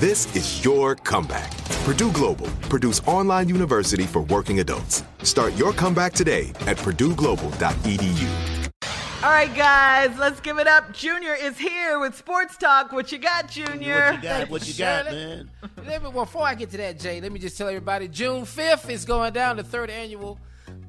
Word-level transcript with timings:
This 0.00 0.34
is 0.34 0.64
your 0.64 0.96
comeback. 0.96 1.56
Purdue 1.84 2.10
Global, 2.10 2.48
Purdue's 2.62 2.98
online 3.06 3.48
university 3.48 4.02
for 4.06 4.22
working 4.22 4.58
adults. 4.58 5.04
Start 5.22 5.54
your 5.54 5.72
comeback 5.72 6.12
today 6.12 6.48
at 6.66 6.76
purdueglobal.edu. 6.78 8.28
All 9.22 9.30
right, 9.30 9.54
guys, 9.54 10.18
let's 10.18 10.40
give 10.40 10.58
it 10.58 10.66
up. 10.66 10.92
Junior 10.92 11.34
is 11.34 11.56
here 11.56 12.00
with 12.00 12.16
Sports 12.16 12.56
Talk. 12.56 12.90
What 12.90 13.12
you 13.12 13.18
got, 13.18 13.48
Junior? 13.48 14.06
What 14.10 14.16
you 14.16 14.22
got? 14.22 14.50
What 14.50 14.66
you 14.68 14.74
got, 14.74 15.04
man? 15.04 15.48
Let 15.86 16.02
me, 16.02 16.10
before 16.10 16.42
I 16.42 16.56
get 16.56 16.70
to 16.70 16.76
that, 16.78 16.98
Jay, 16.98 17.20
let 17.20 17.30
me 17.30 17.38
just 17.38 17.56
tell 17.56 17.68
everybody 17.68 18.08
June 18.08 18.42
5th 18.42 18.90
is 18.90 19.04
going 19.04 19.32
down, 19.32 19.58
the 19.58 19.62
third 19.62 19.90
annual 19.90 20.40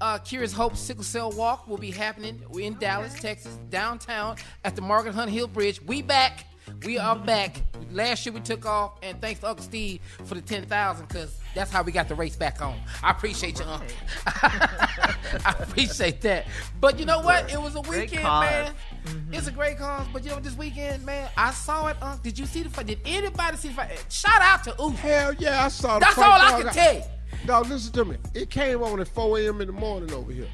uh, 0.01 0.17
Curious 0.17 0.51
Hope 0.51 0.75
Sickle 0.75 1.03
Cell 1.03 1.31
Walk 1.31 1.67
will 1.67 1.77
be 1.77 1.91
happening. 1.91 2.41
We're 2.49 2.65
in 2.65 2.79
Dallas, 2.79 3.13
Texas, 3.13 3.57
downtown 3.69 4.37
at 4.63 4.75
the 4.75 4.81
Margaret 4.81 5.13
Hunt 5.13 5.29
Hill 5.29 5.47
Bridge. 5.47 5.81
We 5.81 6.01
back. 6.01 6.45
We 6.83 6.97
are 6.97 7.15
back. 7.15 7.61
Last 7.91 8.25
year 8.25 8.33
we 8.33 8.41
took 8.41 8.65
off, 8.65 8.93
and 9.03 9.19
thanks 9.21 9.39
to 9.41 9.49
Uncle 9.49 9.63
Steve 9.63 10.01
for 10.25 10.35
the 10.35 10.41
10,000 10.41 11.07
because 11.07 11.37
that's 11.53 11.71
how 11.71 11.83
we 11.83 11.91
got 11.91 12.07
the 12.07 12.15
race 12.15 12.35
back 12.35 12.61
on. 12.61 12.77
I 13.03 13.11
appreciate 13.11 13.59
you, 13.59 13.65
Uncle. 13.65 13.87
I 14.25 15.55
appreciate 15.59 16.21
that. 16.21 16.47
But 16.79 16.99
you 16.99 17.05
know 17.05 17.19
what? 17.21 17.51
It 17.51 17.61
was 17.61 17.75
a 17.75 17.81
Great 17.81 18.09
weekend, 18.11 18.23
cause. 18.23 18.49
man. 18.49 18.73
Mm-hmm. 19.05 19.33
It's 19.33 19.47
a 19.47 19.51
great 19.51 19.77
cause, 19.77 20.07
but 20.11 20.23
you 20.23 20.31
know 20.31 20.39
this 20.39 20.55
weekend, 20.57 21.05
man, 21.05 21.29
I 21.37 21.51
saw 21.51 21.87
it. 21.87 21.97
Unc. 22.01 22.21
Did 22.23 22.37
you 22.39 22.45
see 22.45 22.63
the 22.63 22.69
fight? 22.69 22.87
Did 22.87 22.99
anybody 23.05 23.57
see 23.57 23.69
the 23.69 23.75
fight? 23.75 24.05
Shout 24.09 24.41
out 24.41 24.63
to 24.65 24.81
Oof. 24.81 24.95
Hell 24.99 25.33
yeah, 25.35 25.65
I 25.65 25.67
saw 25.67 25.99
the 25.99 26.05
That's 26.05 26.15
fight, 26.15 26.25
all 26.25 26.55
I 26.55 26.61
can 26.61 26.73
tell 26.73 26.93
you. 26.95 27.01
Dog, 27.45 27.69
listen 27.69 27.93
to 27.93 28.05
me. 28.05 28.17
It 28.33 28.49
came 28.49 28.81
on 28.81 28.99
at 28.99 29.07
4 29.07 29.39
a.m. 29.39 29.61
in 29.61 29.67
the 29.67 29.73
morning 29.73 30.11
over 30.13 30.31
here. 30.31 30.47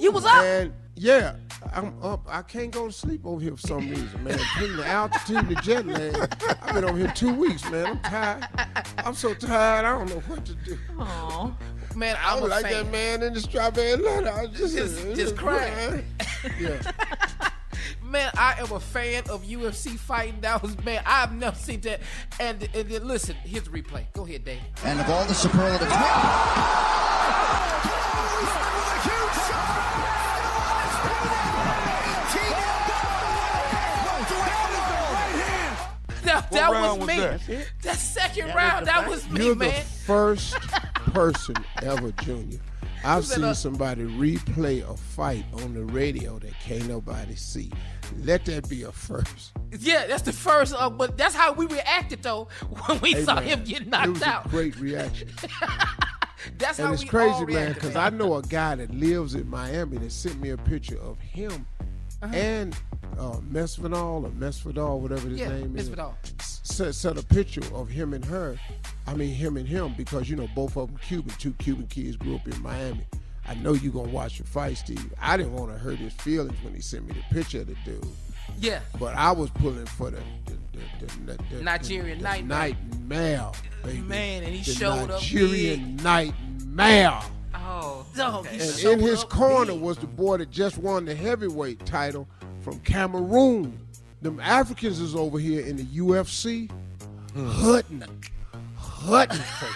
You 0.00 0.10
was 0.10 0.24
up. 0.24 0.42
And 0.44 0.72
yeah, 0.96 1.36
I'm 1.74 1.94
up. 2.02 2.26
I 2.28 2.42
can't 2.42 2.70
go 2.70 2.86
to 2.86 2.92
sleep 2.92 3.22
over 3.24 3.40
here 3.40 3.56
for 3.56 3.66
some 3.66 3.88
reason, 3.90 4.24
man. 4.24 4.38
Between 4.38 4.76
the 4.76 4.86
altitude 4.86 5.48
the 5.48 5.54
jet 5.56 5.86
lag, 5.86 6.16
I've 6.62 6.74
been 6.74 6.84
over 6.84 6.98
here 6.98 7.12
two 7.14 7.34
weeks, 7.34 7.68
man. 7.70 7.86
I'm 7.86 8.00
tired. 8.10 8.46
I'm 8.98 9.14
so 9.14 9.34
tired. 9.34 9.84
I 9.84 9.98
don't 9.98 10.08
know 10.10 10.20
what 10.20 10.44
to 10.46 10.54
do. 10.54 10.78
Aw. 10.98 11.52
Man, 11.96 12.16
I 12.22 12.34
I'm 12.36 12.42
was 12.42 12.50
a 12.50 12.54
like 12.54 12.62
fan. 12.64 12.72
that 12.84 12.92
man 12.92 13.22
in 13.22 13.34
the 13.34 13.40
strawberry 13.40 13.96
letter. 13.96 14.30
I 14.30 14.46
was 14.46 14.58
just, 14.58 14.76
Just- 14.76 15.06
uh, 15.06 15.14
just 15.14 15.36
crying. 15.36 16.04
Yeah. 16.60 16.80
Man, 18.04 18.30
I 18.36 18.56
am 18.58 18.70
a 18.72 18.80
fan 18.80 19.22
of 19.30 19.42
UFC 19.44 19.96
fighting. 19.98 20.40
That 20.42 20.60
was 20.62 20.76
man, 20.84 21.02
I've 21.06 21.32
never 21.32 21.56
seen 21.56 21.80
that. 21.82 22.00
And, 22.38 22.62
and 22.74 22.88
then 22.90 23.08
listen, 23.08 23.34
here's 23.42 23.64
the 23.64 23.70
replay. 23.70 24.04
Go 24.12 24.26
ahead, 24.26 24.44
Dave. 24.44 24.60
And 24.84 25.00
of 25.00 25.08
all 25.08 25.24
the 25.24 25.32
superlatives, 25.34 25.90
That, 36.40 36.50
that 36.52 36.70
round 36.72 37.00
was 37.00 37.08
was 37.08 37.08
me. 37.08 37.16
that? 37.56 37.66
That 37.82 37.96
second 37.96 38.46
round, 38.54 38.86
that 38.86 39.08
was 39.08 39.28
me, 39.30 39.46
You're 39.46 39.54
man. 39.56 39.68
the 39.74 39.80
first 40.04 40.54
person 41.14 41.56
ever, 41.82 42.12
Junior. 42.22 42.58
I've 43.04 43.24
seen 43.26 43.42
a- 43.44 43.54
somebody 43.54 44.04
replay 44.04 44.88
a 44.88 44.96
fight 44.96 45.44
on 45.54 45.74
the 45.74 45.84
radio 45.84 46.38
that 46.38 46.52
can't 46.60 46.86
nobody 46.88 47.34
see. 47.34 47.70
Let 48.22 48.44
that 48.44 48.68
be 48.68 48.82
a 48.84 48.92
first. 48.92 49.52
Yeah, 49.78 50.06
that's 50.06 50.22
the 50.22 50.32
first. 50.32 50.74
Uh, 50.76 50.88
but 50.90 51.16
that's 51.16 51.34
how 51.34 51.52
we 51.52 51.66
reacted 51.66 52.22
though 52.22 52.48
when 52.86 53.00
we 53.00 53.12
Hey, 53.12 53.24
saw 53.24 53.36
man, 53.36 53.44
him 53.44 53.64
get 53.64 53.86
knocked 53.88 54.04
It 54.06 54.08
knocked 54.08 54.12
was 54.12 54.22
out. 54.22 54.46
a 54.46 54.48
great 54.50 54.76
reaction. 54.78 55.28
That's 56.58 56.80
and 56.80 56.88
how 56.88 56.94
it's 56.94 57.04
we 57.04 57.08
crazy, 57.08 57.32
all 57.34 57.46
man, 57.46 57.72
because. 57.72 57.94
I 57.94 58.10
know 58.10 58.34
a 58.34 58.42
guy 58.42 58.74
that 58.74 58.92
lives 58.92 59.36
in 59.36 59.48
Miami 59.48 59.98
that 59.98 60.10
sent 60.10 60.40
me 60.40 60.50
a 60.50 60.56
picture 60.56 60.98
of 61.00 61.16
him 61.20 61.66
Uh-huh. 62.22 62.34
and 62.36 62.74
uh, 63.18 63.36
Mesfadal 63.50 64.24
or 64.24 64.30
Mesfadal, 64.30 65.00
whatever 65.00 65.28
his 65.28 65.40
Yeah, 65.40 65.48
name 65.48 65.76
is. 65.76 65.90
Set, 66.38 66.94
set 66.94 67.18
a 67.18 67.22
picture 67.24 67.62
of 67.74 67.88
him 67.88 68.14
and 68.14 68.24
her. 68.24 68.56
I 69.06 69.14
mean, 69.14 69.34
him 69.34 69.56
and 69.56 69.66
him, 69.68 69.94
because, 69.96 70.30
you 70.30 70.36
know, 70.36 70.48
both 70.54 70.76
of 70.76 70.88
them 70.88 70.98
Cuban. 70.98 71.34
Two 71.38 71.52
Cuban 71.54 71.86
kids 71.88 72.16
grew 72.16 72.36
up 72.36 72.46
in 72.46 72.62
Miami. 72.62 73.04
I 73.46 73.54
know 73.56 73.72
you 73.72 73.90
going 73.90 74.06
to 74.06 74.12
watch 74.14 74.38
the 74.38 74.44
fight, 74.44 74.76
Steve. 74.76 75.12
I 75.20 75.36
didn't 75.36 75.52
want 75.52 75.72
to 75.72 75.78
hurt 75.78 75.98
his 75.98 76.12
feelings 76.14 76.56
when 76.62 76.74
he 76.74 76.80
sent 76.80 77.06
me 77.06 77.12
the 77.14 77.34
picture 77.34 77.62
of 77.62 77.66
the 77.66 77.76
dude. 77.84 78.06
Yeah. 78.60 78.80
But 79.00 79.16
I 79.16 79.32
was 79.32 79.50
pulling 79.50 79.86
for 79.86 80.10
the, 80.10 80.20
the, 80.46 80.78
the, 81.04 81.06
the, 81.32 81.56
the, 81.56 81.62
Nigerian 81.62 82.18
the 82.18 82.24
nightmare. 82.24 82.58
nightmare, 82.58 83.50
baby. 83.82 83.98
Man, 84.00 84.42
and 84.44 84.52
he 84.54 84.62
the 84.62 84.78
showed 84.78 85.10
up 85.10 85.20
Nigerian 85.20 85.96
nightmare. 85.96 87.20
Oh. 88.18 88.42
No, 88.42 88.44
And 88.50 88.60
showed 88.74 88.92
in 88.98 89.00
his 89.00 89.22
up 89.22 89.30
corner 89.30 89.72
big. 89.72 89.80
was 89.80 89.96
the 89.98 90.06
boy 90.06 90.36
that 90.38 90.50
just 90.50 90.78
won 90.78 91.04
the 91.04 91.14
heavyweight 91.14 91.84
title 91.86 92.28
from 92.60 92.78
Cameroon. 92.80 93.78
Them 94.20 94.38
Africans 94.40 95.00
is 95.00 95.14
over 95.16 95.38
here 95.38 95.64
in 95.66 95.76
the 95.76 95.84
UFC, 95.84 96.70
hurting, 97.34 98.04
hurting 98.76 99.36
folks. 99.38 99.74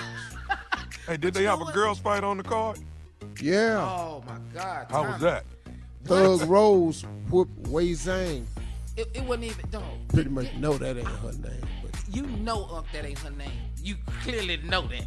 Hey, 1.06 1.16
did 1.16 1.34
they 1.34 1.44
have 1.44 1.60
a 1.60 1.72
girls' 1.72 1.98
fight 1.98 2.22
on 2.24 2.36
the 2.36 2.42
card? 2.42 2.78
Yeah. 3.40 3.78
Oh 3.80 4.22
my 4.26 4.38
God. 4.54 4.86
How 4.90 5.02
was 5.10 5.20
that? 5.22 5.44
Thug 6.04 6.42
Rose 6.42 7.04
whooped 7.30 7.68
Wei 7.68 7.90
Zhang. 7.90 8.44
It, 8.96 9.08
it 9.14 9.22
wasn't 9.24 9.44
even. 9.44 9.70
Dog. 9.70 9.82
Pretty 10.08 10.30
much 10.30 10.52
know 10.54 10.74
that 10.78 10.96
ain't 10.96 11.06
her 11.06 11.32
name. 11.32 11.66
But 11.82 11.92
You 12.14 12.22
know, 12.22 12.66
Unc, 12.72 12.86
that 12.92 13.04
ain't 13.04 13.18
her 13.18 13.30
name. 13.30 13.50
You 13.82 13.96
clearly 14.22 14.56
know 14.58 14.82
that. 14.82 15.04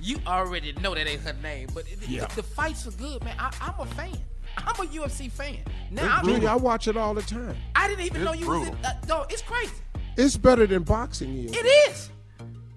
You 0.00 0.18
already 0.26 0.72
know 0.80 0.94
that 0.94 1.06
ain't 1.06 1.20
her 1.22 1.34
name. 1.42 1.68
But 1.74 1.84
it, 1.90 1.98
Yeah. 2.08 2.26
the, 2.26 2.36
the 2.36 2.42
fights 2.42 2.86
are 2.86 2.90
good, 2.92 3.22
man. 3.24 3.36
I, 3.38 3.52
I'm 3.60 3.74
a 3.78 3.86
fan. 3.94 4.16
I'm 4.58 4.74
a 4.76 4.88
UFC 4.88 5.30
fan. 5.30 5.58
Now, 5.90 6.20
It's 6.24 6.28
I'm, 6.28 6.46
I 6.46 6.56
watch 6.56 6.88
it 6.88 6.96
all 6.96 7.14
the 7.14 7.22
time. 7.22 7.56
I 7.74 7.88
didn't 7.88 8.04
even 8.06 8.16
It's 8.22 8.24
know 8.24 8.32
you 8.32 8.48
was 8.48 8.68
in. 8.68 8.74
brutal. 8.74 8.90
Uh, 8.90 9.06
dog, 9.06 9.32
it's 9.32 9.42
crazy. 9.42 9.72
It's 10.16 10.36
better 10.36 10.66
than 10.66 10.82
boxing 10.82 11.44
is. 11.44 11.52
It 11.52 11.64
is. 11.90 12.10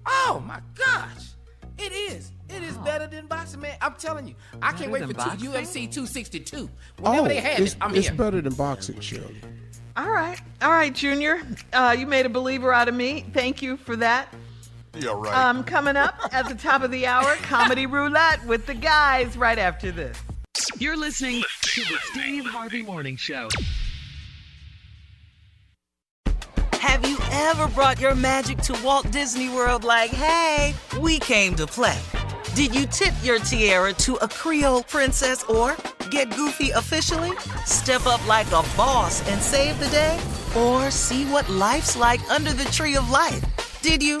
Oh 0.06 0.42
my 0.46 0.60
gosh. 0.74 1.30
It 1.78 1.92
is. 1.92 2.30
It 2.48 2.62
is 2.62 2.76
better 2.78 3.06
than 3.08 3.26
boxing, 3.26 3.60
man. 3.60 3.76
I'm 3.80 3.94
telling 3.94 4.28
you. 4.28 4.34
I 4.62 4.72
can't 4.72 4.90
wait 4.92 5.02
for 5.04 5.12
two. 5.14 5.20
UFC 5.48 5.90
262. 5.90 6.70
Whenever 7.00 7.28
they 7.28 7.40
have 7.40 7.58
Oh, 7.58 7.62
it's, 7.64 7.72
it, 7.72 7.78
I'm 7.80 7.94
it's 7.96 8.06
here. 8.08 8.16
better 8.16 8.40
than 8.40 8.54
boxing, 8.54 9.00
Shirley. 9.00 9.40
All 9.96 10.10
right. 10.10 10.40
All 10.62 10.70
right, 10.70 10.92
Junior. 10.94 11.40
Uh, 11.72 11.96
you 11.98 12.06
made 12.06 12.26
a 12.26 12.28
believer 12.28 12.72
out 12.72 12.88
of 12.88 12.94
me. 12.94 13.24
Thank 13.32 13.62
you 13.62 13.76
for 13.76 13.96
that. 13.96 14.32
Yeah, 14.96 15.12
right. 15.16 15.34
Um, 15.34 15.64
coming 15.64 15.96
up 15.96 16.14
at 16.32 16.48
the 16.48 16.54
top 16.54 16.82
of 16.82 16.90
the 16.90 17.06
hour, 17.06 17.34
Comedy 17.42 17.86
Roulette 17.86 18.44
with 18.46 18.66
the 18.66 18.74
guys 18.74 19.36
right 19.36 19.58
after 19.58 19.90
this. 19.90 20.20
You're 20.78 20.96
listening 20.96 21.42
to 21.62 21.80
the 21.82 21.98
Steve 22.02 22.46
Harvey 22.46 22.82
Morning 22.82 23.16
Show. 23.16 23.48
Have 26.74 27.08
you 27.08 27.16
ever 27.32 27.66
brought 27.68 28.00
your 28.00 28.14
magic 28.14 28.58
to 28.58 28.80
Walt 28.84 29.10
Disney 29.10 29.48
World 29.48 29.84
like, 29.84 30.10
hey, 30.10 30.74
we 31.00 31.18
came 31.18 31.54
to 31.56 31.66
play? 31.66 31.98
Did 32.54 32.74
you 32.74 32.86
tip 32.86 33.14
your 33.22 33.40
tiara 33.40 33.92
to 33.94 34.14
a 34.16 34.28
Creole 34.28 34.84
princess 34.84 35.42
or 35.44 35.76
get 36.10 36.30
goofy 36.36 36.70
officially? 36.70 37.32
Step 37.64 38.06
up 38.06 38.24
like 38.28 38.46
a 38.48 38.62
boss 38.76 39.28
and 39.28 39.40
save 39.40 39.78
the 39.80 39.88
day? 39.88 40.20
Or 40.56 40.90
see 40.92 41.24
what 41.24 41.48
life's 41.48 41.96
like 41.96 42.20
under 42.30 42.52
the 42.52 42.64
tree 42.66 42.94
of 42.94 43.10
life? 43.10 43.80
Did 43.82 44.02
you? 44.02 44.20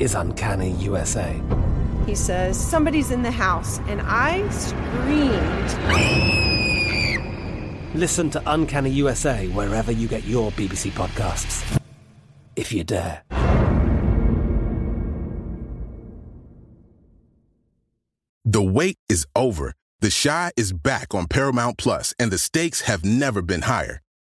is 0.00 0.14
Uncanny 0.14 0.70
USA. 0.72 1.40
He 2.06 2.14
says, 2.14 2.58
Somebody's 2.58 3.10
in 3.10 3.22
the 3.22 3.30
house. 3.30 3.80
And 3.80 4.00
I 4.02 4.48
screamed. 4.48 5.74
Listen 7.94 8.30
to 8.30 8.42
Uncanny 8.46 8.90
USA 8.90 9.48
wherever 9.48 9.92
you 9.92 10.08
get 10.08 10.24
your 10.24 10.50
BBC 10.52 10.90
podcasts, 10.92 11.80
if 12.56 12.72
you 12.72 12.84
dare. 12.84 13.22
The 18.44 18.62
wait 18.62 18.96
is 19.08 19.26
over. 19.36 19.74
The 20.00 20.10
Chi 20.10 20.52
is 20.56 20.72
back 20.72 21.12
on 21.12 21.26
Paramount 21.26 21.76
Plus, 21.76 22.14
and 22.18 22.30
the 22.30 22.38
stakes 22.38 22.82
have 22.82 23.04
never 23.04 23.42
been 23.42 23.62
higher. 23.62 24.00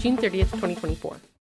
June 0.00 0.16
30th, 0.16 0.50
2024. 0.50 1.16